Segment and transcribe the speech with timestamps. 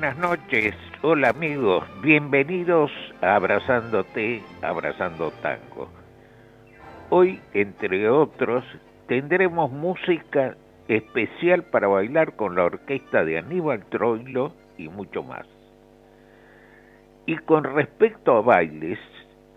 [0.00, 5.90] Buenas noches, hola amigos, bienvenidos a Abrazándote, Abrazando Tango.
[7.10, 8.64] Hoy, entre otros,
[9.08, 10.56] tendremos música
[10.88, 15.46] especial para bailar con la orquesta de Aníbal Troilo y mucho más.
[17.26, 18.98] Y con respecto a bailes,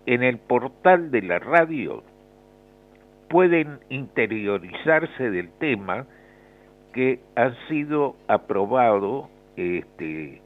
[0.04, 2.02] en el portal de la radio
[3.30, 6.04] pueden interiorizarse del tema
[6.92, 10.42] que han sido aprobados este,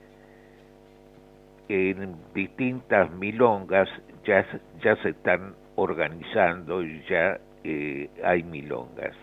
[1.69, 3.88] en distintas milongas
[4.24, 4.44] ya,
[4.83, 9.14] ya se están organizando y ya eh, hay milongas.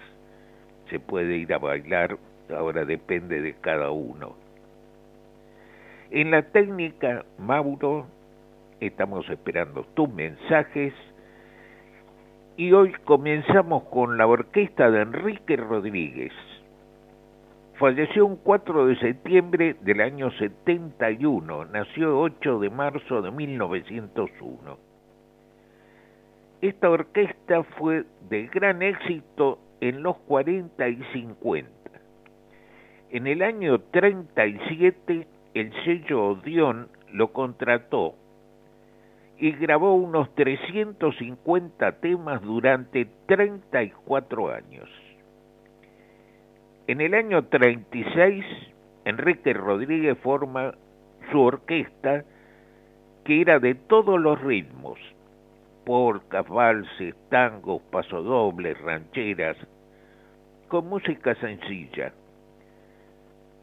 [0.90, 2.18] Se puede ir a bailar,
[2.56, 4.36] ahora depende de cada uno.
[6.12, 8.06] En la técnica, Mauro,
[8.80, 10.94] estamos esperando tus mensajes
[12.58, 16.32] y hoy comenzamos con la orquesta de Enrique Rodríguez.
[17.78, 24.78] Falleció un 4 de septiembre del año 71, nació 8 de marzo de 1901.
[26.62, 31.70] Esta orquesta fue de gran éxito en los 40 y 50.
[33.10, 38.16] En el año 37 el sello Odeón lo contrató
[39.38, 45.05] y grabó unos 350 temas durante 34 años.
[46.88, 48.46] En el año 36,
[49.06, 50.76] Enrique Rodríguez forma
[51.32, 52.24] su orquesta,
[53.24, 55.00] que era de todos los ritmos,
[55.84, 59.58] polcas, valses, tangos, pasodobles, rancheras,
[60.68, 62.14] con música sencilla.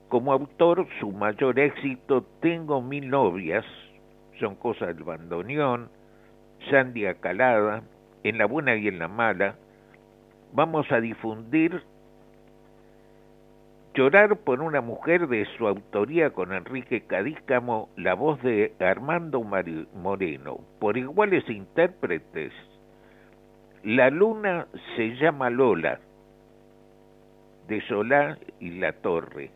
[0.09, 3.65] Como autor, su mayor éxito, Tengo mil novias,
[4.41, 5.89] son cosas del bandoneón,
[6.71, 7.85] Sandia Calada,
[8.25, 9.55] En la buena y en la mala,
[10.53, 11.83] vamos a difundir
[13.95, 20.61] Llorar por una mujer de su autoría con Enrique Cadícamo, la voz de Armando Moreno,
[20.81, 22.55] por iguales intérpretes.
[23.85, 24.67] La luna
[24.97, 26.01] se llama Lola,
[27.69, 29.51] de Solá y La Torre.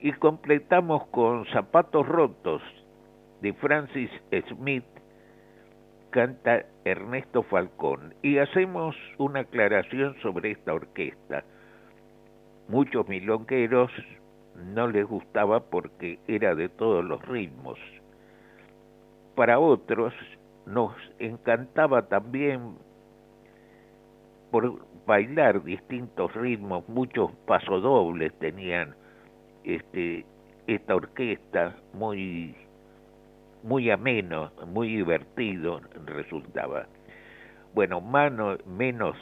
[0.00, 2.60] Y completamos con Zapatos Rotos,
[3.40, 4.10] de Francis
[4.50, 4.84] Smith,
[6.10, 8.14] canta Ernesto Falcón.
[8.20, 11.42] Y hacemos una aclaración sobre esta orquesta
[12.70, 13.90] muchos milongueros
[14.74, 17.78] no les gustaba porque era de todos los ritmos.
[19.34, 20.14] Para otros
[20.66, 22.76] nos encantaba también
[24.50, 28.94] por bailar distintos ritmos, muchos pasodobles tenían
[29.64, 30.24] este
[30.66, 32.54] esta orquesta muy
[33.62, 36.86] muy ameno, muy divertido resultaba.
[37.74, 38.00] Bueno,
[38.66, 39.16] menos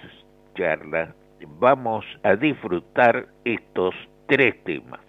[0.54, 1.14] charla,
[1.46, 3.94] vamos a disfrutar estos
[4.26, 5.07] tres temas.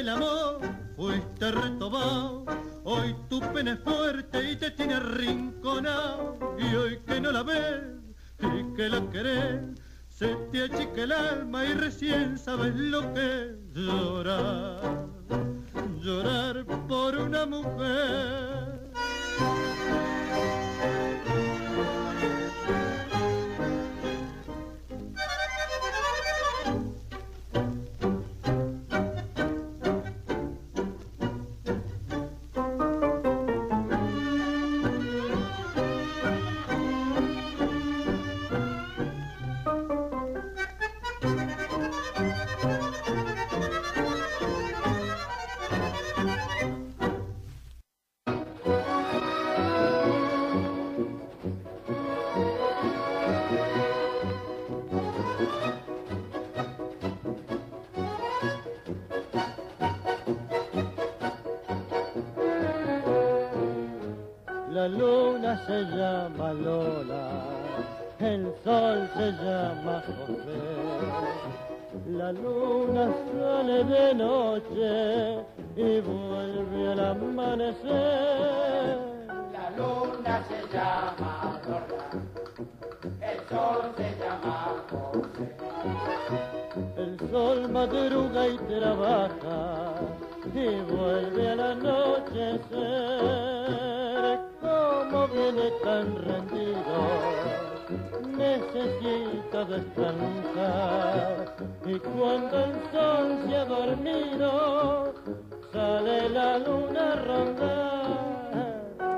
[0.00, 0.60] El amor
[0.96, 2.44] fuiste retobado
[2.84, 6.38] Hoy tu pena es fuerte y te tiene arrinconado.
[6.58, 7.82] Y hoy que no la ves
[8.38, 9.60] y que la querés,
[10.08, 15.08] se te achica el alma y recién sabes lo que es llorar.
[16.00, 18.19] Llorar por una mujer.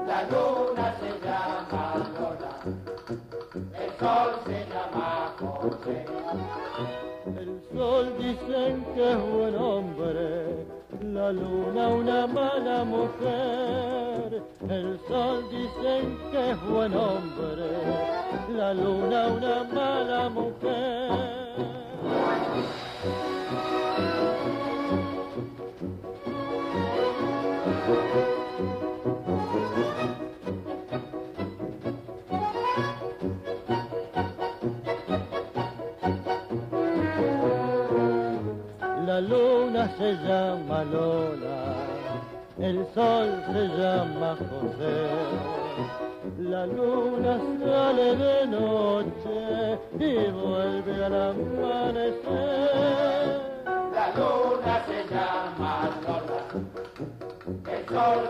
[0.06, 1.82] La luna se llama
[2.14, 2.52] Lola,
[3.80, 5.06] el sol se llama
[5.38, 5.96] José.
[7.40, 10.26] El sol dicen que es buen hombre,
[11.02, 12.01] la luna una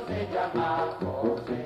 [0.06, 1.61] se llama José.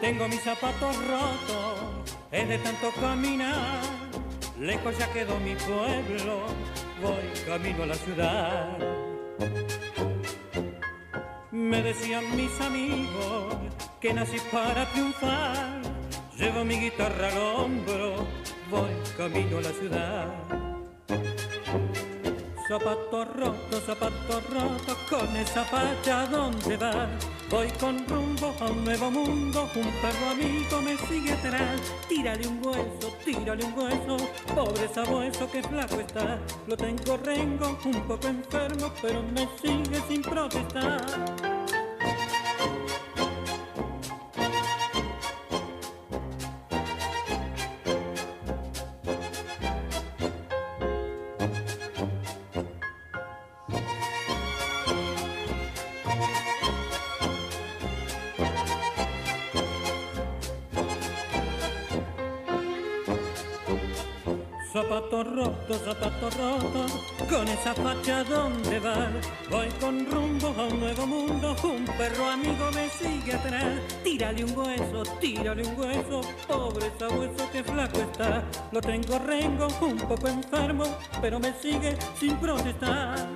[0.00, 3.80] Tengo mis zapatos rotos, es de tanto caminar.
[4.60, 6.46] Lejos ya quedó mi pueblo,
[7.02, 8.78] voy camino a la ciudad.
[11.50, 13.56] Me decían mis amigos
[14.00, 15.82] que nací para triunfar.
[16.38, 18.26] Llevo mi guitarra al hombro,
[18.70, 20.57] voy camino a la ciudad.
[22.68, 27.08] Zapato roto, zapato roto, con esa facha ¿dónde vas?
[27.48, 31.80] Voy con rumbo a un nuevo mundo, un perro amigo me sigue atrás.
[32.06, 34.18] Tírale un hueso, tírale un hueso,
[34.54, 36.38] pobre sabueso que flaco está.
[36.66, 41.57] Lo tengo rengo, un poco enfermo, pero me sigue sin protestar.
[68.08, 69.10] Facha ¿dónde vas?
[69.50, 73.80] Voy con rumbo a un nuevo mundo, un perro amigo me sigue atrás.
[74.02, 78.44] Tírale un hueso, tírale un hueso, pobre sabueso que flaco está.
[78.72, 80.84] Lo tengo rengo, un poco enfermo,
[81.20, 83.28] pero me sigue sin protestar.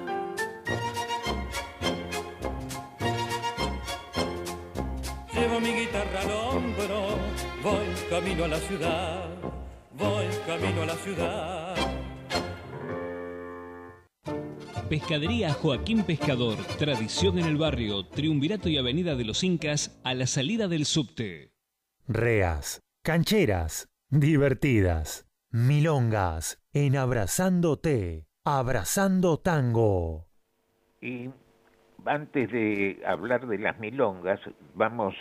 [5.35, 7.19] Llevo mi guitarra al hombro,
[7.63, 9.29] voy camino a la ciudad,
[9.93, 12.02] voy camino a la ciudad.
[14.93, 20.27] Pescadería Joaquín Pescador, tradición en el barrio, Triunvirato y Avenida de los Incas, a la
[20.27, 21.51] salida del subte.
[22.07, 30.27] Reas, cancheras, divertidas, milongas, en Abrazándote, Abrazando Tango.
[31.01, 31.31] Y
[32.05, 34.41] antes de hablar de las milongas,
[34.75, 35.15] vamos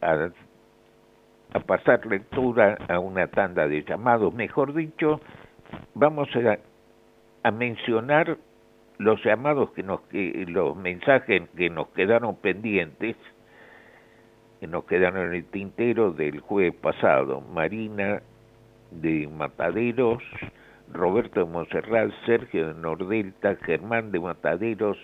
[0.00, 0.30] a,
[1.52, 4.34] a pasar lectura a una tanda de llamados.
[4.34, 5.20] Mejor dicho,
[5.94, 6.58] vamos a,
[7.46, 8.36] a mencionar
[9.02, 13.16] los llamados que nos, los mensajes que nos quedaron pendientes,
[14.60, 17.40] que nos quedaron en el tintero del jueves pasado.
[17.40, 18.22] Marina
[18.90, 20.22] de Mataderos,
[20.92, 24.98] Roberto de Monserrat, Sergio de Nordelta, Germán de Mataderos,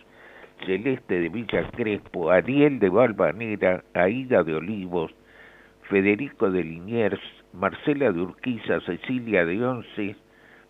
[0.64, 5.12] Celeste de Villa Crespo, Ariel de Valvanera, Aida de Olivos,
[5.88, 7.20] Federico de Liniers,
[7.52, 10.16] Marcela de Urquiza, Cecilia de Once,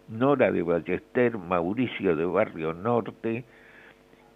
[0.09, 3.45] Nora de Ballester, Mauricio de Barrio Norte,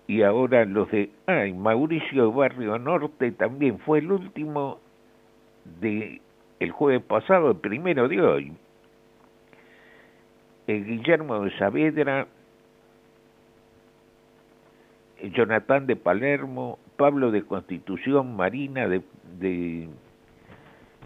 [0.07, 1.11] y ahora los de...
[1.27, 4.79] Ay, Mauricio de Barrio Norte también fue el último
[5.81, 6.21] de
[6.61, 8.53] el jueves pasado, el primero de hoy.
[10.67, 12.29] El Guillermo de Saavedra,
[15.33, 19.03] Jonathan de Palermo, Pablo de Constitución, Marina de,
[19.41, 19.89] de,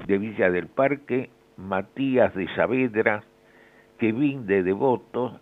[0.07, 3.25] de Villa del Parque, Matías de Saavedra,
[3.99, 5.41] Kevin de Devoto,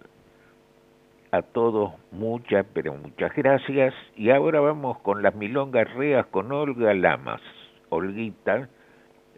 [1.33, 3.93] a todos muchas, pero muchas gracias.
[4.17, 7.41] Y ahora vamos con las milongas reas con Olga Lamas.
[7.89, 8.69] Olguita,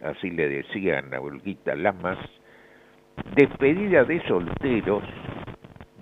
[0.03, 2.19] así le decían a Olguita Lamas,
[3.35, 5.03] despedida de solteros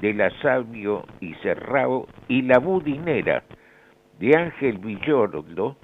[0.01, 3.43] de la Sabio y Serrao y la Budinera
[4.19, 5.77] de Ángel Villordo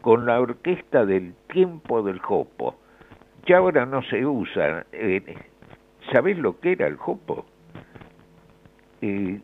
[0.00, 2.76] con la orquesta del tiempo del Jopo.
[3.46, 4.86] Ya ahora no se usa.
[4.92, 5.22] Eh,
[6.12, 7.44] ¿Sabés lo que era el Jopo?
[9.02, 9.40] Eh,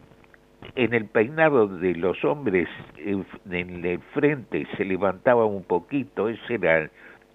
[0.76, 6.54] en el peinado de los hombres eh, en el frente se levantaba un poquito, ese
[6.54, 6.90] era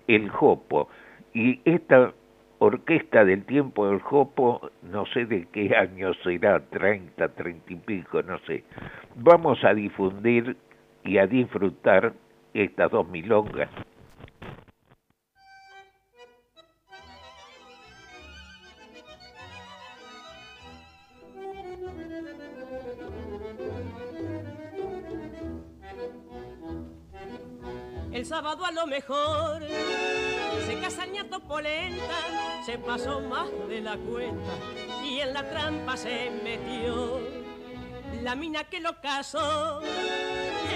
[0.07, 0.89] el Jopo.
[1.33, 2.13] Y esta
[2.57, 8.21] orquesta del tiempo del Jopo, no sé de qué año será, 30, 30 y pico,
[8.23, 8.63] no sé.
[9.15, 10.57] Vamos a difundir
[11.03, 12.13] y a disfrutar
[12.53, 13.69] estas dos milongas.
[28.29, 29.59] Sábado a lo mejor
[30.67, 34.51] se casa el ñato polenta, se pasó más de la cuenta
[35.03, 37.21] y en la trampa se metió.
[38.21, 39.81] La mina que lo casó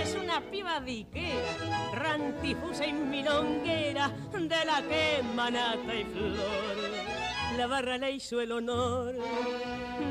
[0.01, 7.55] es una piba diquera, rantifusa y milonguera, de la que manata y flor.
[7.55, 9.13] La barra le hizo el honor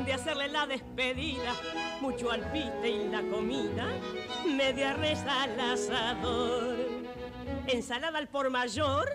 [0.05, 1.51] de hacerle la despedida,
[1.99, 3.85] mucho alpiste y la comida,
[4.45, 6.82] media reza al asador
[7.67, 9.09] ensalada al por mayor,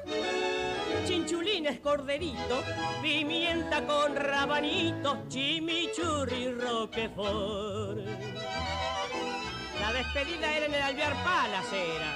[1.06, 2.62] chinchulines corderito,
[3.02, 7.98] pimienta con rabanito, chimichurri roquefort.
[9.80, 12.14] La despedida era en el Alvear Palacera.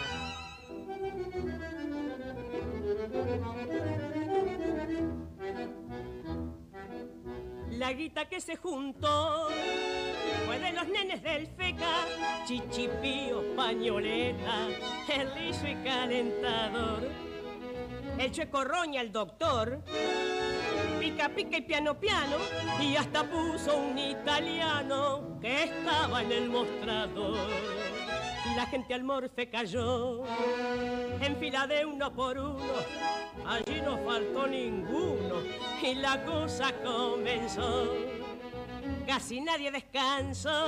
[7.70, 9.48] La guita que se juntó
[10.46, 12.01] fue de los nenes del feca,
[12.44, 14.68] chichipío, pañoleta,
[15.08, 17.08] el liso y calentador.
[18.18, 19.80] El chueco roña, el doctor,
[21.00, 22.36] pica, pica y piano, piano,
[22.80, 27.38] y hasta puso un italiano que estaba en el mostrador.
[28.56, 30.24] La gente al morfe cayó,
[31.20, 32.74] en fila de uno por uno,
[33.46, 35.36] allí no faltó ninguno,
[35.82, 37.94] y la cosa comenzó.
[39.06, 40.66] Casi nadie descansó,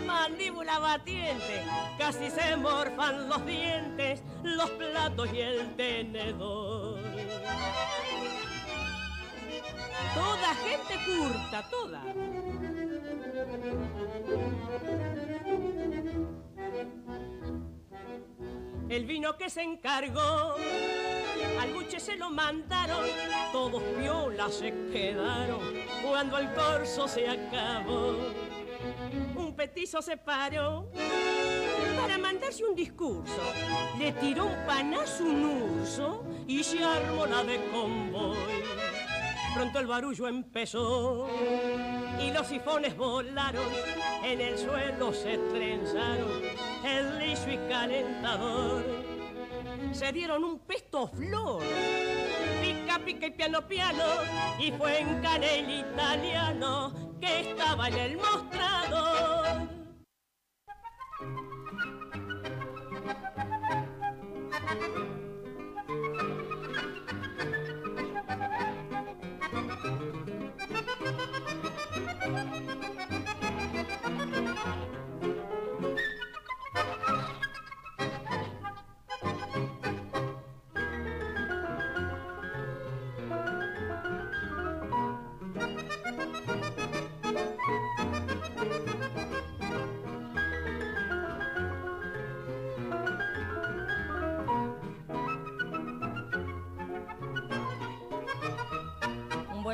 [0.00, 1.62] mandíbula batiente,
[1.98, 7.00] casi se morfan los dientes, los platos y el tenedor.
[10.14, 12.02] Toda gente curta, toda.
[18.88, 20.56] El vino que se encargó,
[21.60, 23.04] al buche se lo mandaron,
[23.52, 25.60] todos violas se quedaron
[26.02, 28.16] cuando el corso se acabó.
[29.36, 30.90] Un petizo se paró
[32.00, 33.40] para mandarse un discurso,
[33.98, 38.36] le tiró un panazo un urso y se armó la de convoy.
[39.54, 41.28] Pronto el barullo empezó
[42.20, 43.66] y los sifones volaron,
[44.24, 46.42] en el suelo se trenzaron
[46.84, 48.84] el liso y calentador.
[49.92, 51.62] Se dieron un pesto flor,
[52.62, 54.04] pica, pica y piano, piano,
[54.58, 59.68] y fue en canel italiano que estaba en el mostrador.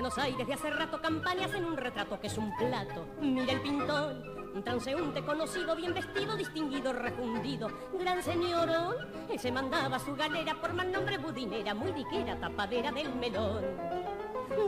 [0.07, 3.09] Buenos Aires de hace rato campañas en un retrato que es un plato.
[3.21, 4.23] Mira el pintón,
[4.55, 7.69] un transeúnte conocido, bien vestido, distinguido, refundido.
[7.99, 8.95] Gran señorón,
[9.29, 13.65] él se mandaba su galera por mal nombre budinera, muy diquera, tapadera del melón.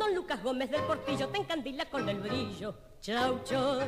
[0.01, 2.75] Don Lucas Gómez del Portillo te encandila con el brillo.
[3.01, 3.87] Chauchón,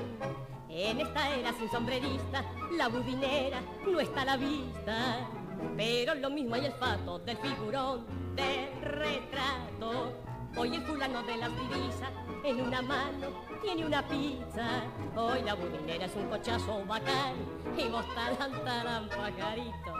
[0.69, 2.45] en esta era sin sombrerista,
[2.77, 5.29] la budinera no está a la vista.
[5.77, 10.30] Pero lo mismo hay el fato del figurón, del retrato.
[10.57, 12.11] Hoy el fulano de las divisas
[12.45, 13.29] en una mano
[13.63, 14.85] tiene una pizza.
[15.17, 17.35] Hoy la budinera es un cochazo bacán
[17.77, 19.95] y vos talán, talán, pajarito.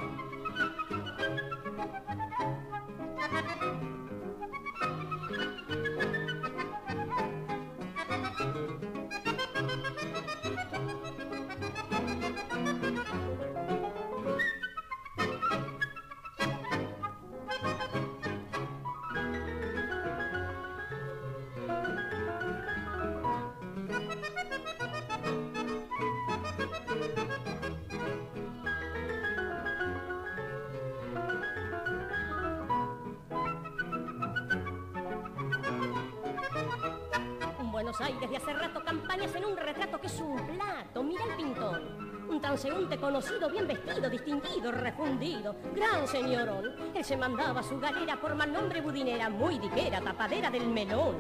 [45.75, 46.75] Gran señorón.
[46.95, 51.17] Él se mandaba su galera por mal nombre budinera, muy diquera, tapadera del melón.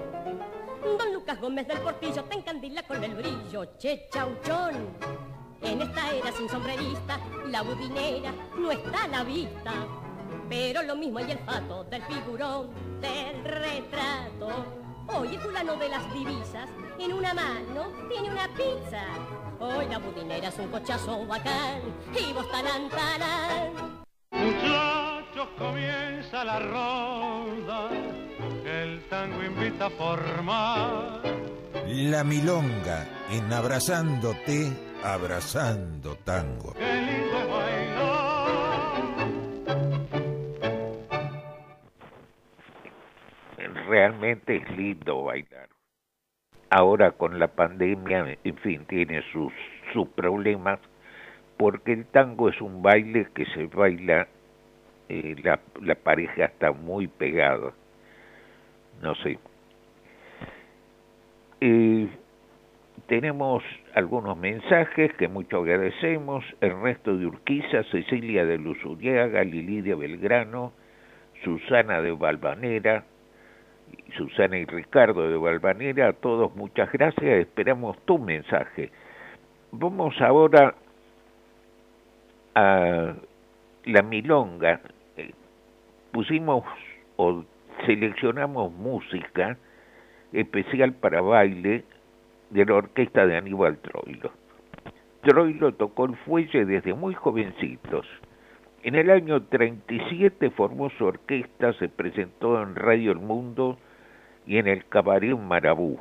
[0.98, 4.88] Don Lucas Gómez del Portillo te encandila con el brillo, che chauchón.
[5.62, 9.72] En esta era sin sombrerista, la budinera no está a la vista.
[10.48, 14.48] Pero lo mismo hay el fato del figurón, del retrato.
[15.06, 19.02] Hoy el fulano de las divisas, en una mano tiene una pizza.
[19.58, 21.82] Hoy la budinera es un cochazo bacán,
[22.14, 23.99] y vos talán, talán.
[24.32, 27.90] Muchachos, comienza la ronda,
[28.64, 31.22] el tango invita a formar.
[31.86, 36.74] La milonga en Abrazándote, Abrazando Tango.
[36.74, 38.50] Qué lindo es bailar.
[43.88, 45.68] realmente es lindo bailar.
[46.70, 49.52] Ahora con la pandemia, en fin, tiene sus,
[49.92, 50.78] sus problemas,
[51.60, 54.26] porque el tango es un baile que se baila,
[55.10, 57.74] eh, la, pareja está muy pegada,
[59.02, 59.38] no sé.
[61.60, 62.08] Eh,
[63.08, 63.62] tenemos
[63.94, 66.46] algunos mensajes que mucho agradecemos.
[66.62, 70.72] Ernesto de Urquiza, Cecilia de Luzuriaga, Lilidia Belgrano,
[71.44, 73.04] Susana de Valvanera,
[74.16, 78.90] Susana y Ricardo de Valvanera, a todos muchas gracias, esperamos tu mensaje.
[79.72, 80.74] Vamos ahora
[82.54, 83.14] a
[83.84, 84.80] la milonga.
[86.12, 86.64] Pusimos
[87.16, 87.44] o
[87.86, 89.56] seleccionamos música
[90.32, 91.84] especial para baile
[92.50, 94.32] de la orquesta de Aníbal Troilo.
[95.22, 98.06] Troilo tocó el fuelle desde muy jovencitos.
[98.82, 103.78] En el año 37 formó su orquesta, se presentó en Radio El Mundo
[104.46, 106.00] y en el Cabaret Marabú.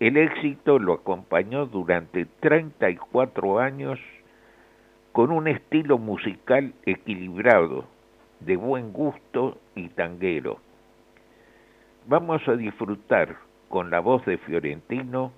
[0.00, 4.00] El éxito lo acompañó durante 34 años
[5.14, 7.84] con un estilo musical equilibrado,
[8.40, 10.58] de buen gusto y tanguero.
[12.08, 13.36] Vamos a disfrutar
[13.68, 15.30] con la voz de Fiorentino,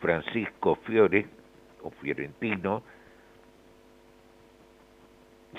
[0.00, 1.28] Francisco Fiore,
[1.84, 2.82] o Fiorentino,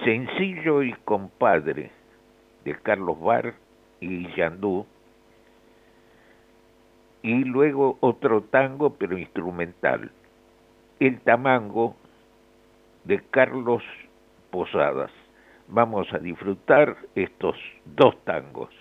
[0.03, 1.89] Sencillo y Compadre,
[2.65, 3.53] de Carlos Bar
[4.01, 4.85] y Yandú,
[7.21, 10.11] y luego otro tango pero instrumental,
[10.99, 11.95] El Tamango
[13.03, 13.83] de Carlos
[14.51, 15.11] Posadas.
[15.67, 18.80] Vamos a disfrutar estos dos tangos.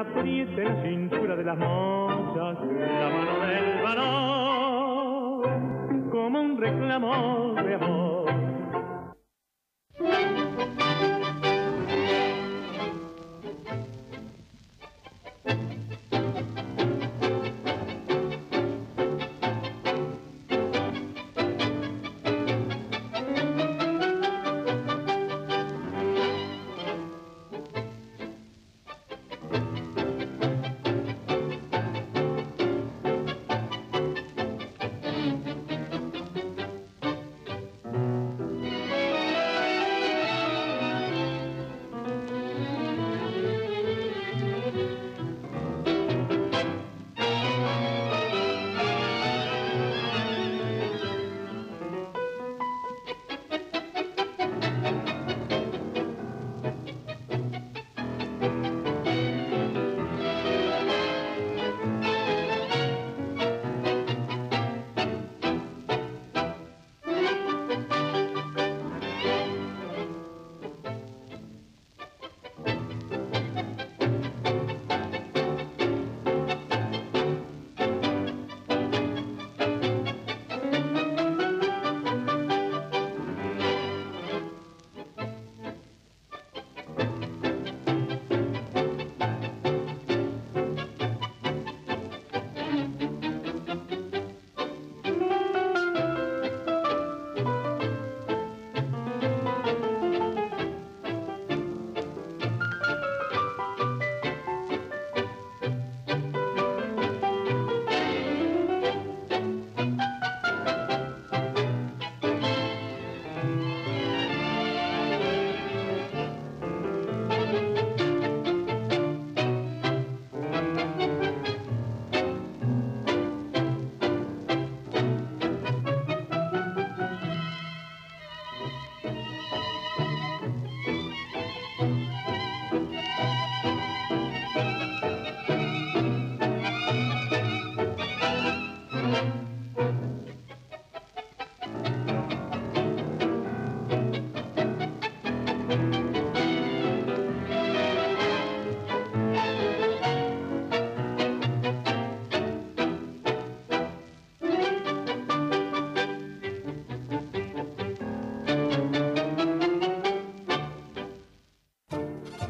[0.00, 5.48] apriete la cintura de las mozas la mano del varón
[6.10, 8.17] como un reclamo de amor.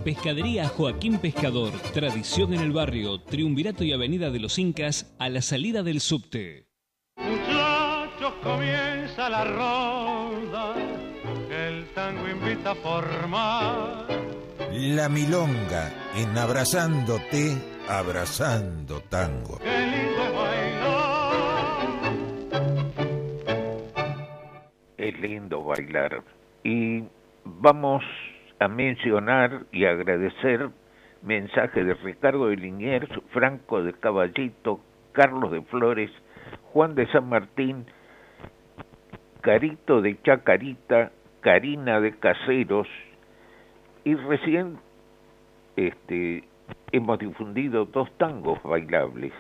[0.09, 5.43] Pescadería Joaquín Pescador, tradición en el barrio, Triunvirato y Avenida de los Incas, a la
[5.43, 6.67] salida del subte.
[7.19, 10.75] Muchachos, comienza la ronda,
[11.51, 14.07] el tango invita a formar.
[14.73, 19.59] La milonga en abrazándote, abrazando tango.
[19.59, 21.43] Qué lindo es bailar.
[24.97, 26.25] Es lindo bailar.
[26.65, 27.03] Y
[27.45, 28.03] vamos
[28.61, 30.71] a mencionar y agradecer
[31.23, 34.81] mensajes de Ricardo de Liniers, Franco de Caballito,
[35.13, 36.11] Carlos de Flores,
[36.73, 37.87] Juan de San Martín,
[39.41, 42.89] Carito de Chacarita, Karina de Caseros,
[44.05, 44.79] y recién
[45.77, 46.45] este,
[46.93, 49.33] hemos difundido dos tangos bailables.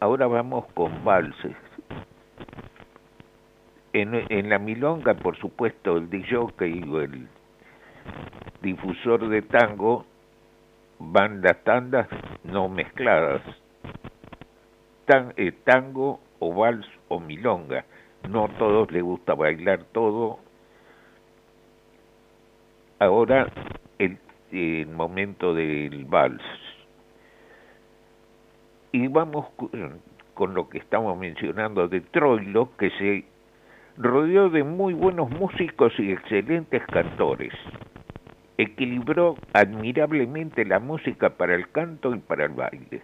[0.00, 1.56] Ahora vamos con valses.
[3.92, 6.52] En, en la milonga, por supuesto, el DJ o
[7.00, 7.28] el
[8.62, 10.04] difusor de tango
[10.98, 12.08] van las tandas
[12.44, 13.42] no mezcladas.
[15.04, 17.84] Tan, eh, tango o vals o milonga.
[18.28, 20.40] No a todos les gusta bailar todo
[22.98, 23.46] Ahora
[23.98, 24.18] el,
[24.52, 26.42] el momento del vals.
[28.92, 29.48] Y vamos
[30.32, 33.24] con lo que estamos mencionando de Troilo, que se
[33.98, 37.52] rodeó de muy buenos músicos y excelentes cantores.
[38.58, 43.02] Equilibró admirablemente la música para el canto y para el baile.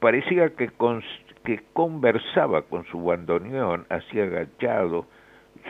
[0.00, 0.70] Parecía que,
[1.44, 5.06] que conversaba con su bandoneón así agachado,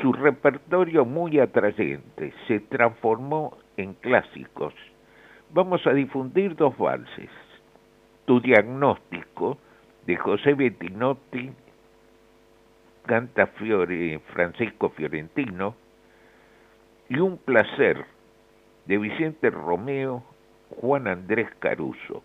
[0.01, 4.75] su repertorio muy atrayente se transformó en clásicos.
[5.51, 7.31] Vamos a difundir dos valses.
[8.25, 9.59] Tu diagnóstico
[10.07, 11.51] de José Bettinotti,
[13.07, 15.77] canta Fiore, Francisco Fiorentino,
[17.09, 18.05] y Un placer
[18.87, 20.23] de Vicente Romeo,
[20.81, 22.23] Juan Andrés Caruso.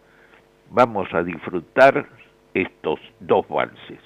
[0.69, 2.07] Vamos a disfrutar
[2.53, 3.99] estos dos valses.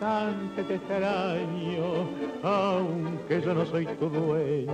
[0.00, 2.08] Te extraño,
[2.42, 4.70] aunque yo no soy tu dueño.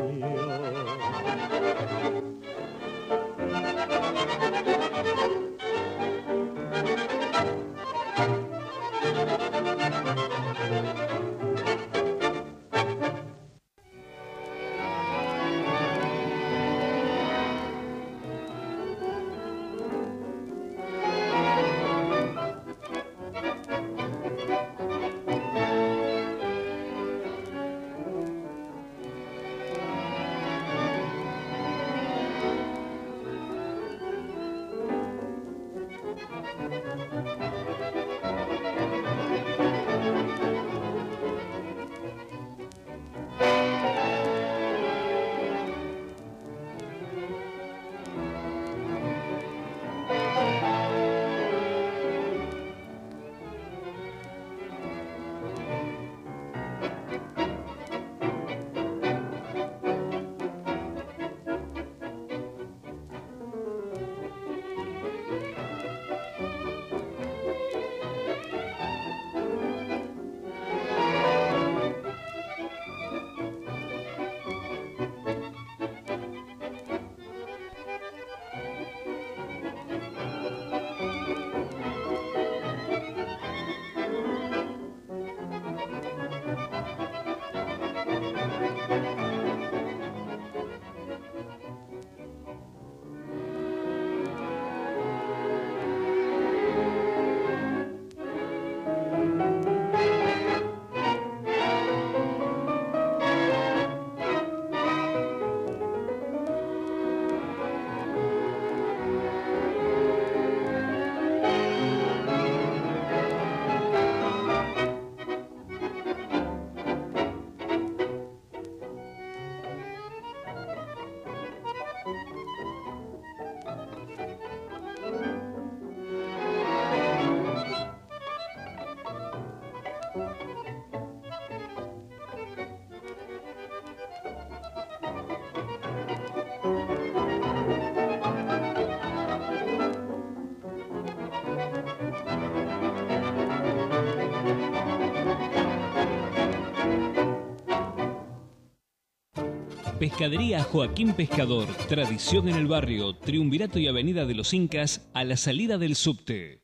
[150.21, 155.39] Pescadería Joaquín Pescador, tradición en el barrio, Triunvirato y Avenida de los Incas, a la
[155.39, 156.61] salida del subte.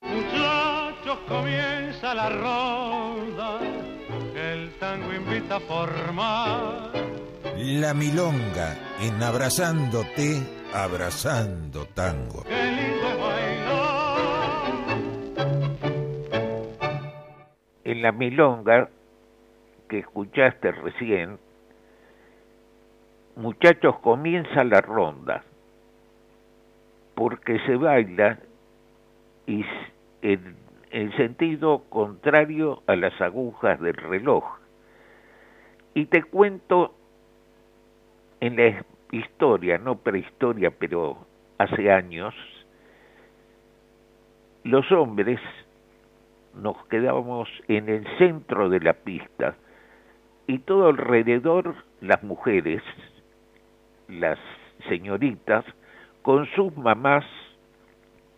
[0.00, 3.58] Muchachos, comienza la ronda,
[4.36, 6.92] el tango invita a formar.
[7.56, 10.40] La milonga en abrazándote,
[10.72, 12.44] abrazando tango.
[12.44, 14.62] Qué lindo es bailar.
[17.82, 18.88] En la milonga
[19.88, 21.40] que escuchaste recién,
[23.40, 25.42] muchachos, comienza la ronda,
[27.14, 28.38] porque se baila
[29.46, 30.56] en,
[30.90, 34.44] en sentido contrario a las agujas del reloj.
[35.94, 36.94] Y te cuento
[38.40, 41.18] en la historia, no prehistoria, pero
[41.58, 42.34] hace años,
[44.64, 45.40] los hombres
[46.54, 49.56] nos quedábamos en el centro de la pista
[50.46, 52.82] y todo alrededor las mujeres,
[54.10, 54.38] las
[54.88, 55.64] señoritas,
[56.22, 57.24] con sus mamás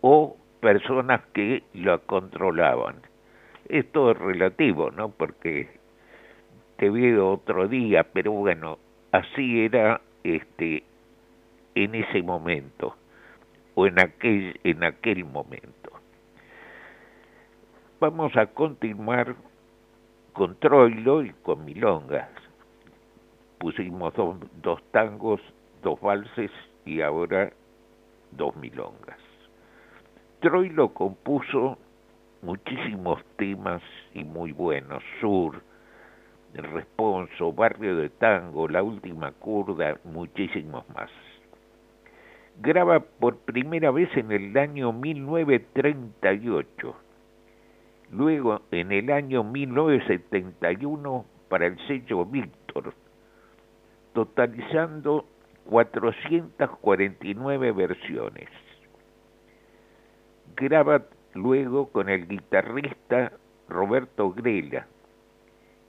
[0.01, 3.01] o personas que la controlaban.
[3.67, 5.09] Esto es relativo, ¿no?
[5.09, 5.69] Porque
[6.77, 8.77] te veo otro día, pero bueno,
[9.11, 10.83] así era este
[11.75, 12.95] en ese momento
[13.75, 15.91] o en aquel en aquel momento.
[17.99, 19.35] Vamos a continuar
[20.33, 22.29] con Troilo y con Milongas.
[23.59, 25.39] Pusimos dos, dos tangos,
[25.83, 26.49] dos valses
[26.85, 27.53] y ahora
[28.31, 29.19] dos milongas.
[30.39, 31.77] Troilo compuso
[32.41, 35.61] muchísimos temas y muy buenos, Sur,
[36.53, 41.11] El Responso, Barrio de Tango, La Última Curda, muchísimos más.
[42.61, 46.95] Graba por primera vez en el año 1938
[48.13, 52.93] luego en el año 1971 para el sello Víctor,
[54.13, 55.25] totalizando
[55.65, 58.49] 449 versiones.
[60.55, 61.03] Graba
[61.33, 63.31] luego con el guitarrista
[63.69, 64.87] Roberto Grela.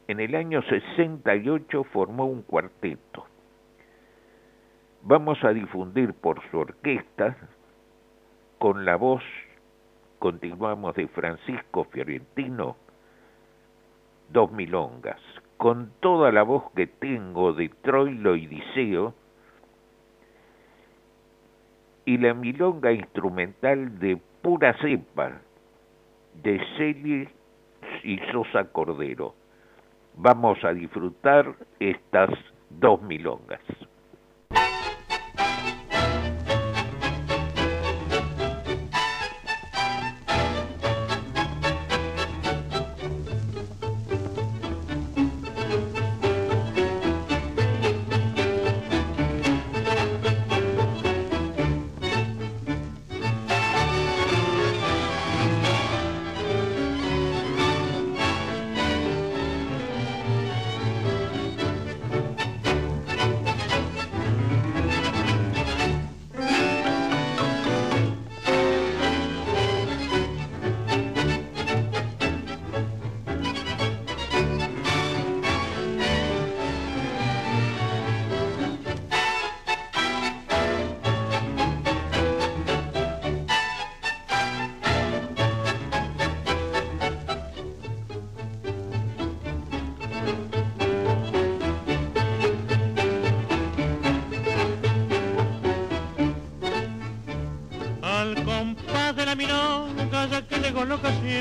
[0.08, 3.24] En el año 68 formó un cuarteto.
[5.02, 7.36] Vamos a difundir por su orquesta
[8.58, 9.22] con la voz
[10.24, 12.78] continuamos de Francisco Fiorentino,
[14.30, 15.20] dos milongas,
[15.58, 19.12] con toda la voz que tengo de Troilo y Diceo,
[22.04, 25.40] y la milonga instrumental de pura cepa
[26.42, 27.28] de Celi
[28.02, 29.34] y Sosa Cordero.
[30.16, 32.30] Vamos a disfrutar estas
[32.70, 33.60] dos milongas.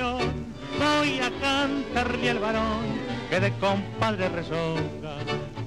[0.02, 2.86] Voy a cantarle al varón
[3.30, 5.16] que de compadre rezonga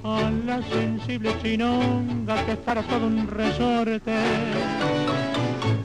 [0.03, 4.13] a la sensible chinonga que es para todo un resorte.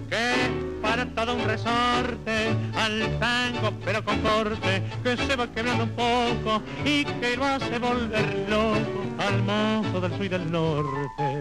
[0.09, 5.85] Que es para todo un resorte, al tango pero con corte, que se va quebrando
[5.85, 11.32] un poco y que lo hace volver loco al mozo del sur y del norte.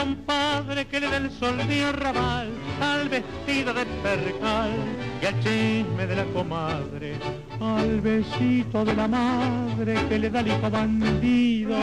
[0.00, 2.48] Compadre que le da el sol de arrabal,
[2.80, 4.70] al vestido de percal
[5.20, 7.16] y al chisme de la comadre,
[7.60, 11.76] al besito de la madre que le da el hijo bandido,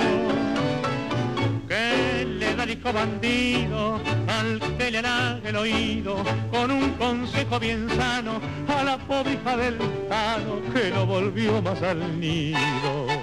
[1.68, 7.88] que le da sádico bandido, al que le halaga el oído, con un consejo bien
[7.98, 9.78] sano, a la pobre hija del
[10.10, 13.17] Tano, que lo volvió más al nido.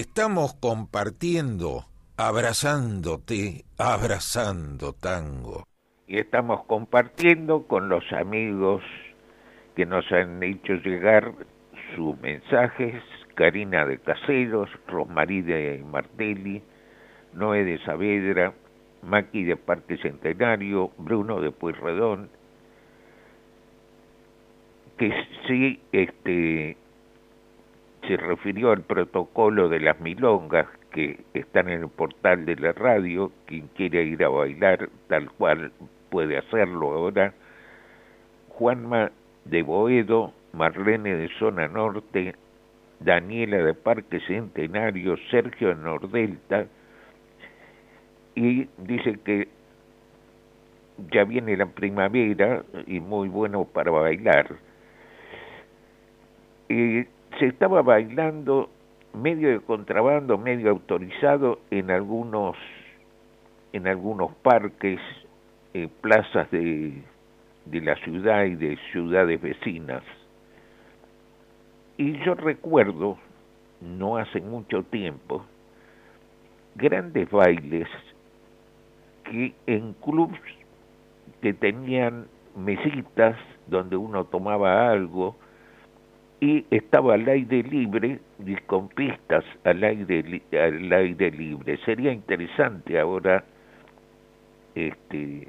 [0.00, 1.84] Estamos compartiendo,
[2.16, 5.64] abrazándote, abrazando tango.
[6.06, 8.82] Y estamos compartiendo con los amigos
[9.76, 11.34] que nos han hecho llegar
[11.94, 12.94] sus mensajes,
[13.34, 16.62] Karina de Caseros, Rosmarí de Martelli,
[17.34, 18.54] Noé de Saavedra,
[19.02, 22.30] Maki de Parque Centenario, Bruno de Pueyrredón,
[24.96, 25.12] que
[25.46, 26.78] sí este,
[28.06, 33.30] se refirió al protocolo de las milongas que están en el portal de la radio,
[33.46, 35.72] quien quiere ir a bailar tal cual
[36.10, 37.34] puede hacerlo ahora,
[38.48, 39.10] Juanma
[39.44, 42.34] de Boedo, Marlene de Zona Norte,
[43.00, 46.66] Daniela de Parque Centenario, Sergio de Nordelta,
[48.34, 49.48] y dice que
[51.10, 54.56] ya viene la primavera y muy bueno para bailar.
[57.40, 58.68] Se estaba bailando
[59.14, 62.56] medio de contrabando, medio autorizado en algunos
[63.72, 65.00] en algunos parques,
[65.74, 67.02] eh, plazas de,
[67.66, 70.02] de la ciudad y de ciudades vecinas.
[71.96, 73.16] Y yo recuerdo,
[73.80, 75.46] no hace mucho tiempo,
[76.74, 77.88] grandes bailes
[79.24, 80.40] que en clubs
[81.40, 82.26] que tenían
[82.56, 83.36] mesitas
[83.68, 85.36] donde uno tomaba algo,
[86.40, 91.78] y estaba al aire libre y con pistas al aire, al aire libre.
[91.84, 93.44] Sería interesante ahora
[94.74, 95.48] este,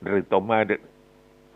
[0.00, 0.78] retomar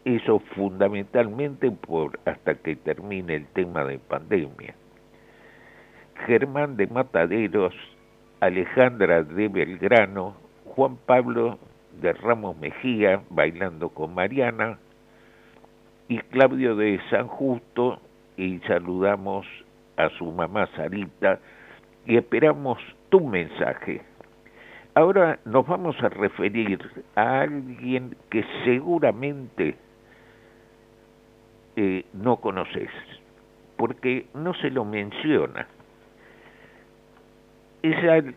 [0.05, 4.75] eso fundamentalmente por hasta que termine el tema de pandemia.
[6.27, 7.75] Germán de Mataderos,
[8.41, 11.59] Alejandra de Belgrano, Juan Pablo
[12.01, 14.79] de Ramos Mejía bailando con Mariana
[16.09, 18.01] y Claudio de San Justo
[18.39, 19.47] y saludamos
[19.97, 21.41] a su mamá Sarita
[22.07, 22.79] y esperamos
[23.11, 24.01] tu mensaje.
[24.95, 26.79] Ahora nos vamos a referir
[27.17, 29.77] a alguien que seguramente
[31.77, 32.91] eh, no conoces,
[33.77, 35.67] porque no se lo menciona.
[37.83, 37.97] Es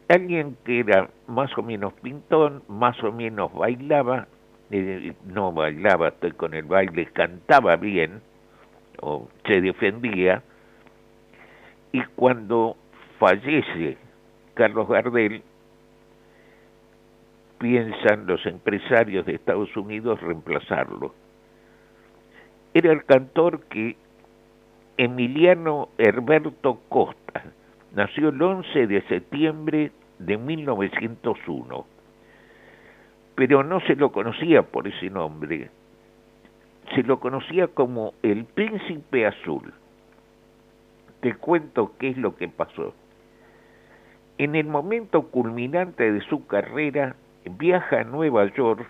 [0.09, 4.27] alguien que era más o menos pintón, más o menos bailaba,
[4.71, 8.21] eh, no bailaba, estoy con el baile, cantaba bien,
[9.01, 10.43] o se defendía,
[11.91, 12.77] y cuando
[13.19, 13.97] fallece
[14.53, 15.43] Carlos Gardel,
[17.59, 21.13] piensan los empresarios de Estados Unidos reemplazarlo.
[22.73, 23.97] Era el cantor que
[24.97, 27.43] Emiliano Herberto Costa
[27.93, 31.85] nació el 11 de septiembre de 1901,
[33.35, 35.69] pero no se lo conocía por ese nombre,
[36.95, 39.73] se lo conocía como el Príncipe Azul.
[41.21, 42.93] Te cuento qué es lo que pasó.
[44.37, 47.15] En el momento culminante de su carrera,
[47.45, 48.87] viaja a Nueva York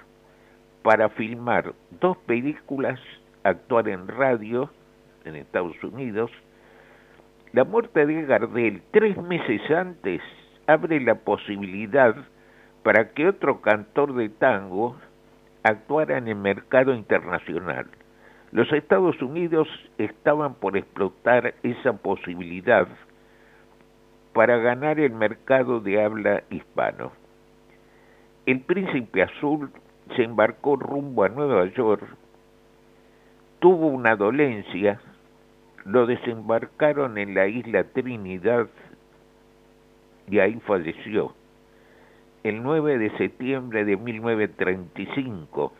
[0.81, 2.99] para filmar dos películas,
[3.43, 4.69] actuar en radio
[5.25, 6.31] en Estados Unidos.
[7.53, 10.21] La muerte de Gardel tres meses antes
[10.67, 12.15] abre la posibilidad
[12.83, 14.95] para que otro cantor de tango
[15.64, 17.88] actuara en el mercado internacional.
[18.51, 22.88] Los Estados Unidos estaban por explotar esa posibilidad
[24.34, 27.12] para ganar el mercado de habla hispano.
[28.45, 29.72] El príncipe azul
[30.16, 32.03] se embarcó rumbo a Nueva York,
[33.59, 34.99] tuvo una dolencia,
[35.86, 38.68] lo desembarcaron en la isla Trinidad
[40.30, 41.34] y ahí falleció.
[42.43, 45.73] El 9 de septiembre de 1935,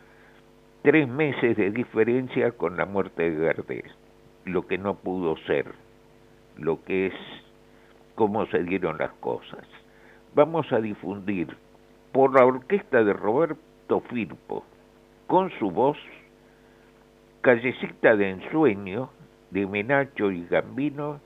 [0.82, 3.90] tres meses de diferencia con la muerte de Gardel,
[4.44, 5.66] lo que no pudo ser,
[6.56, 7.14] lo que es
[8.14, 9.66] cómo se dieron las cosas.
[10.36, 11.48] Vamos a difundir
[12.12, 14.64] por la orquesta de Roberto Firpo,
[15.26, 15.98] con su voz,
[17.40, 19.10] Callecita de Ensueño,
[19.50, 21.20] de Menacho y Gambino,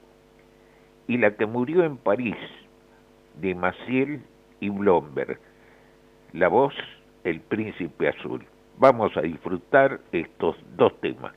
[1.06, 2.36] y la que murió en París,
[3.38, 4.22] de Maciel
[4.60, 5.38] y Blomberg.
[6.32, 6.74] La voz,
[7.24, 8.44] El Príncipe Azul.
[8.78, 11.32] Vamos a disfrutar estos dos temas.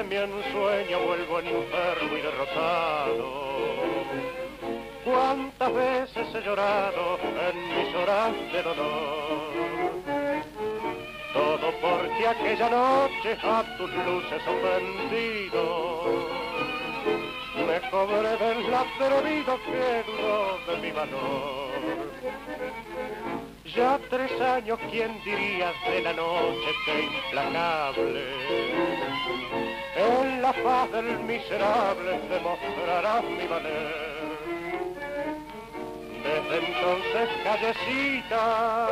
[0.00, 3.26] De mi ensueño vuelvo enfermo y derrotado.
[5.04, 8.32] Cuántas veces he llorado en mis horas
[8.62, 9.52] dolor.
[11.34, 16.24] Todo porque aquella noche a tus luces ofendido
[17.66, 21.59] me cobré del atrevido que de mi valor.
[24.10, 28.24] Tres años, ¿quién diría de la noche que implacable?
[29.94, 34.10] En la faz del miserable demostrarás mi valer.
[36.24, 38.88] Desde entonces, callecita,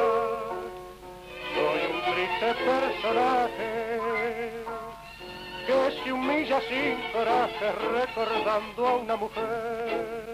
[1.53, 4.51] soy un triste personaje
[5.67, 10.28] que se humilla sin coraje recordando a una mujer.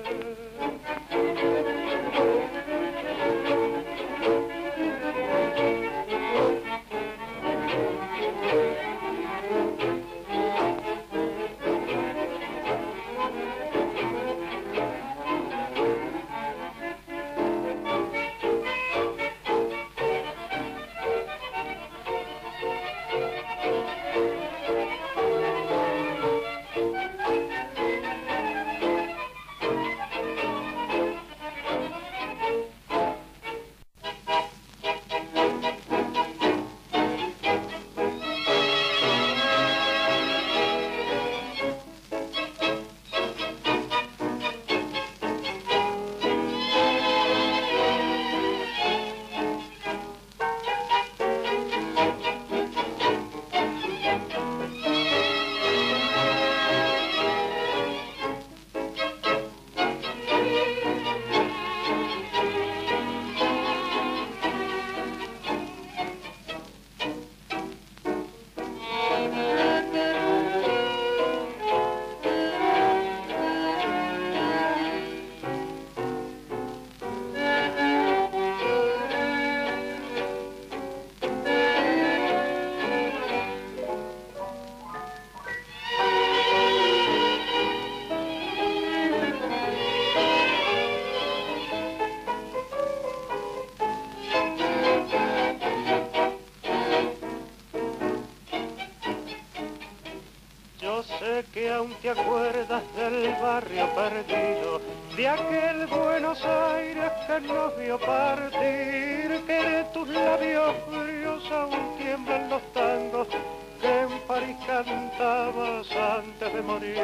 [116.55, 116.97] De morir.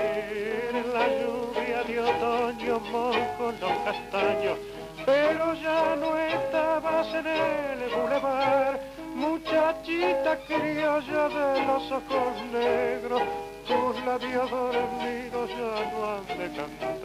[0.95, 4.59] La lluvia de otoño mojó los castaños,
[5.05, 8.81] pero ya no estabas en el bulevar
[9.15, 13.23] muchachita criolla de los ojos negros,
[13.67, 17.00] tus labios dormidos ya no han de cantar.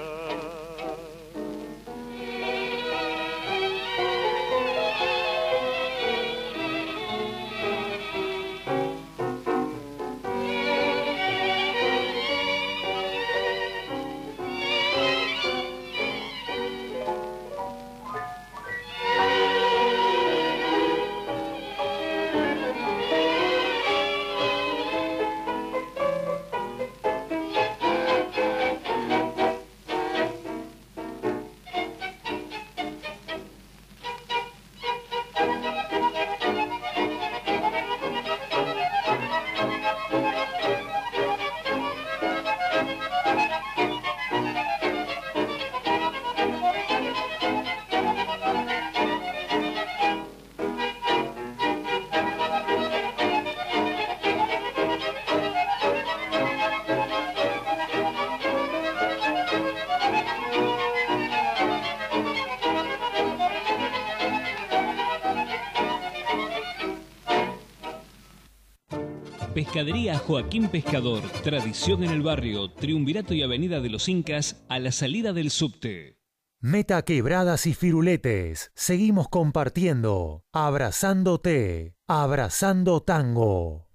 [70.20, 75.34] Joaquín Pescador, tradición en el barrio, Triunvirato y Avenida de los Incas, a la salida
[75.34, 76.18] del subte.
[76.62, 83.88] Meta quebradas y firuletes, seguimos compartiendo, abrazándote, abrazando tango.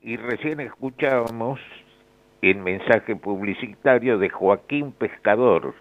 [0.00, 1.60] Y recién escuchábamos
[2.42, 5.74] el mensaje publicitario de Joaquín Pescador.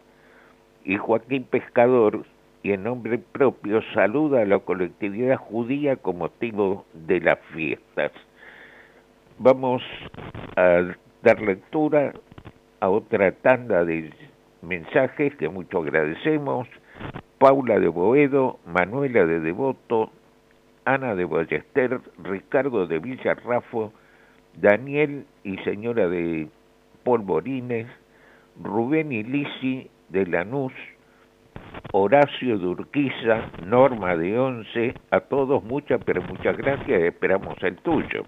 [0.85, 2.25] Y Joaquín Pescador,
[2.61, 8.11] y en nombre propio, saluda a la colectividad judía con motivo de las fiestas.
[9.39, 9.81] Vamos
[10.55, 12.13] a dar lectura
[12.79, 14.13] a otra tanda de
[14.61, 16.67] mensajes que mucho agradecemos.
[17.39, 20.11] Paula de Boedo, Manuela de Devoto,
[20.85, 23.91] Ana de Ballester, Ricardo de Villarrafo,
[24.55, 26.47] Daniel y señora de
[27.03, 27.87] Polvorines,
[28.61, 30.73] Rubén y Lisi de Lanús,
[31.91, 38.25] Horacio de Urquiza, Norma de Once, a todos muchas, pero muchas gracias, esperamos el tuyo.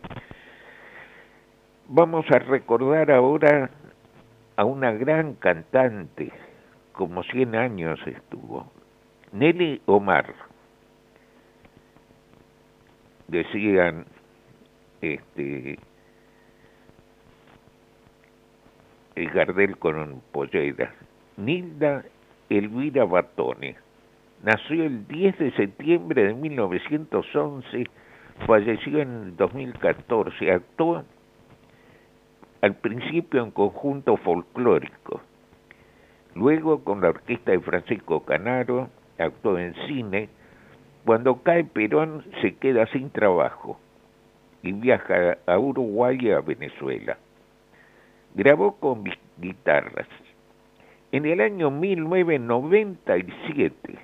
[1.87, 3.69] Vamos a recordar ahora
[4.55, 6.31] a una gran cantante,
[6.93, 8.71] como 100 años estuvo,
[9.31, 10.33] Nelly Omar.
[13.27, 14.05] Decían,
[15.01, 15.77] este,
[19.13, 20.91] el Gardel con pollera.
[21.37, 22.03] Nilda
[22.49, 23.75] Elvira Batone.
[24.43, 27.83] Nació el 10 de septiembre de 1911,
[28.47, 31.03] falleció en 2014, actuó
[32.65, 35.21] al principio en conjunto folclórico,
[36.33, 38.89] luego con la orquesta de Francisco Canaro,
[39.19, 40.29] actuó en cine,
[41.05, 43.79] cuando cae Perón se queda sin trabajo
[44.63, 47.19] y viaja a Uruguay y a Venezuela.
[48.33, 49.03] Grabó con
[49.37, 50.07] guitarras.
[51.11, 53.99] En el año 1997,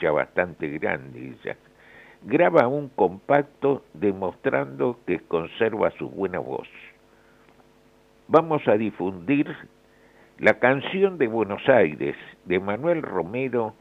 [0.00, 1.56] ya bastante grande ella,
[2.22, 6.68] graba un compacto demostrando que conserva su buena voz
[8.32, 9.54] vamos a difundir
[10.38, 12.16] la canción de Buenos Aires
[12.46, 13.74] de Manuel Romero,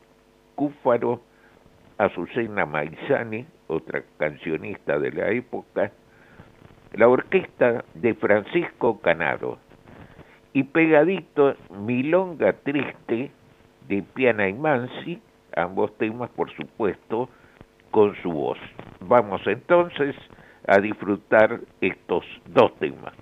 [0.56, 1.22] Cúfaro,
[1.98, 5.94] Azucena Maizani, otra cancionista de la época,
[6.92, 9.58] la orquesta de Francisco Canaro
[10.52, 13.32] y pegadito Milonga Triste
[13.88, 15.22] de Piana y Mansi,
[15.56, 17.30] ambos temas por supuesto
[17.90, 18.60] con su voz.
[19.00, 20.14] Vamos entonces
[20.68, 23.14] a disfrutar estos dos temas.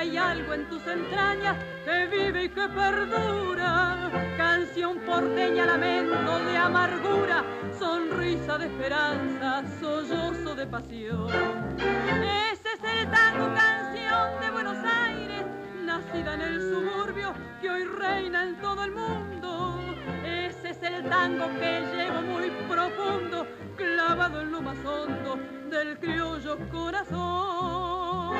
[0.00, 4.10] Hay algo en tus entrañas que vive y que perdura.
[4.38, 7.44] Canción porteña, lamento de amargura,
[7.78, 11.28] sonrisa de esperanza, sollozo de pasión.
[11.78, 15.44] Ese es el tango, canción de Buenos Aires,
[15.84, 19.80] nacida en el suburbio que hoy reina en todo el mundo.
[20.24, 23.46] Ese es el tango que llevo muy profundo,
[23.76, 25.38] clavado en lo más hondo
[25.68, 28.30] del criollo corazón.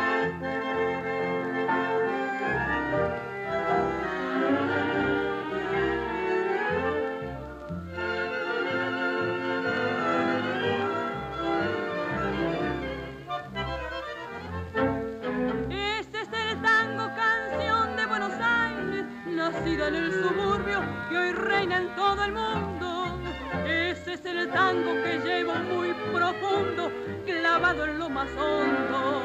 [19.91, 23.19] En el suburbio que hoy reina en todo el mundo.
[23.67, 26.91] Ese es el tango que llevo muy profundo,
[27.27, 29.23] clavado en lo más hondo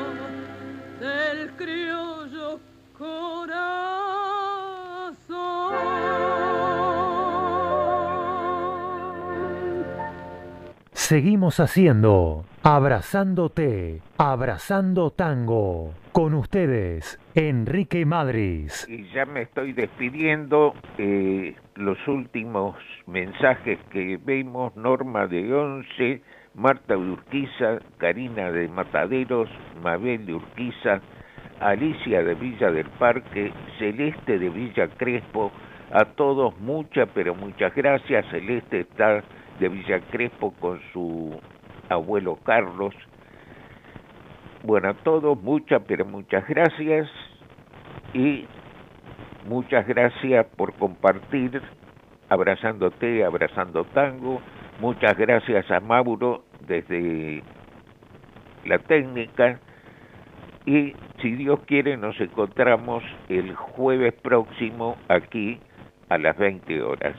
[0.99, 2.59] del criollo
[2.97, 3.75] corazón.
[10.93, 15.91] Seguimos haciendo Abrazándote, Abrazando Tango.
[16.11, 18.87] Con ustedes, Enrique Madris.
[18.87, 20.73] Y ya me estoy despidiendo.
[20.97, 22.77] eh, los últimos
[23.07, 26.21] mensajes que vemos, Norma de Once,
[26.53, 29.49] Marta Urquiza, Karina de Mataderos,
[29.83, 31.01] Mabel de Urquiza,
[31.59, 35.51] Alicia de Villa del Parque, Celeste de Villa Crespo,
[35.91, 38.25] a todos muchas, pero muchas gracias.
[38.31, 39.21] Celeste está
[39.59, 41.37] de Villa Crespo con su
[41.89, 42.95] abuelo Carlos.
[44.65, 47.07] Bueno, a todos muchas, pero muchas gracias
[48.15, 48.47] y
[49.47, 51.61] muchas gracias por compartir
[52.29, 54.41] abrazándote, abrazando tango.
[54.79, 57.43] Muchas gracias a Mauro desde
[58.65, 59.59] la técnica
[60.65, 65.59] y si Dios quiere nos encontramos el jueves próximo aquí
[66.09, 67.15] a las 20 horas.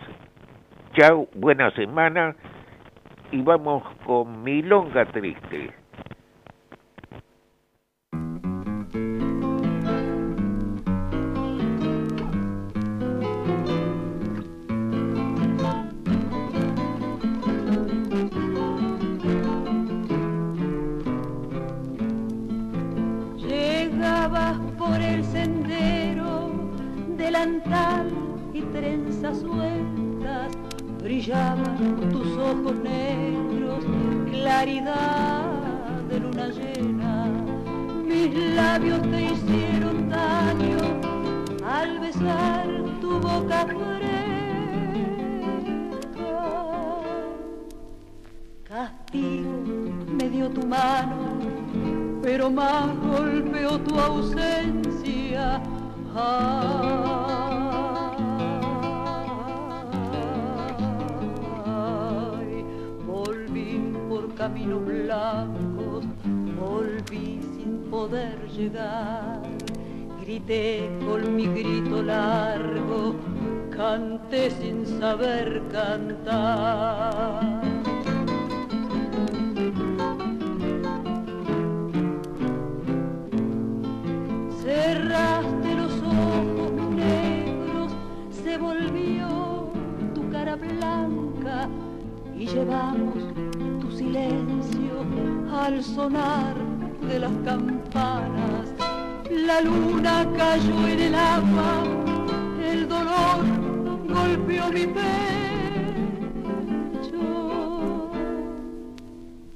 [0.95, 2.35] Chao, buena semana
[3.31, 5.86] y vamos con Milonga Triste.
[31.27, 33.85] Brillaban tus ojos negros,
[34.31, 35.45] claridad
[36.09, 37.27] de luna llena.
[38.05, 40.79] Mis labios te hicieron daño
[41.69, 42.69] al besar
[43.01, 44.07] tu boca fresca.
[48.69, 49.51] Castigo
[50.17, 51.17] me dio tu mano
[52.23, 55.61] pero más golpeó tu ausencia.
[56.15, 57.46] Ay,
[64.67, 66.05] caminos blancos,
[66.59, 69.43] volví sin poder llegar.
[70.21, 73.15] Grité con mi grito largo,
[73.71, 77.63] canté sin saber cantar.
[84.63, 87.93] Cerraste los ojos negros,
[88.31, 89.71] se volvió
[90.15, 91.69] tu cara blanca
[92.37, 93.56] y llevamos
[94.17, 95.05] silencio
[95.53, 96.55] al sonar
[97.03, 98.73] de las campanas.
[99.31, 101.85] La luna cayó en el agua,
[102.63, 103.45] el dolor
[104.09, 105.05] golpeó mi pecho.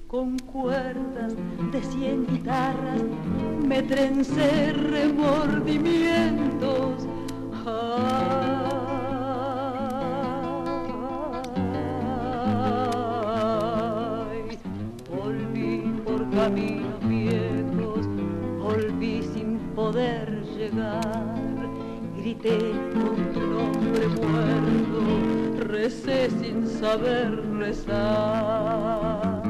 [0.07, 1.35] Con cuerdas
[1.73, 3.03] de cien guitarras
[3.67, 7.07] me trencé remordimientos.
[7.65, 8.60] Ay,
[16.51, 18.07] caminos viejos,
[18.59, 21.35] volví sin poder llegar.
[22.17, 22.59] Grité
[22.93, 29.43] con tu nombre muerto, recé sin saber rezar.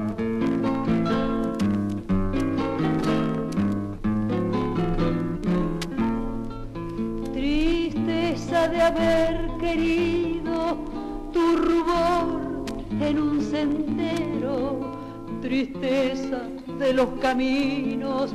[7.32, 10.76] Tristeza de haber querido
[11.32, 12.64] tu rubor
[13.01, 14.92] en un sendero,
[15.40, 16.42] tristeza
[16.81, 18.35] de los caminos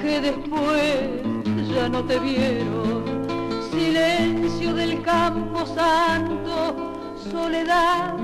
[0.00, 1.22] que después
[1.68, 3.04] ya no te vieron,
[3.70, 6.92] silencio del campo santo,
[7.30, 8.14] soledad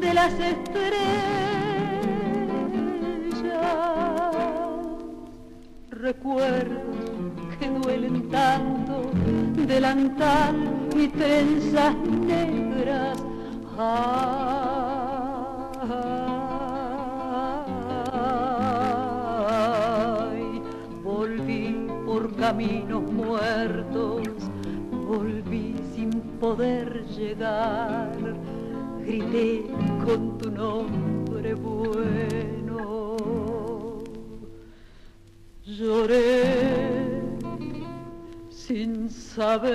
[0.00, 0.94] de las estrellas,
[5.90, 6.96] recuerdos
[7.60, 9.10] que duelen tanto,
[9.66, 10.56] delantal
[10.96, 11.94] y trenzas
[12.26, 13.22] negras.
[13.76, 14.54] Ay,
[22.44, 24.28] caminos muertos,
[24.90, 28.12] volví sin poder llegar,
[29.00, 29.64] grité
[30.04, 33.06] con tu nombre bueno,
[35.64, 37.22] lloré
[38.50, 39.72] sin saber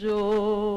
[0.00, 0.72] llorar.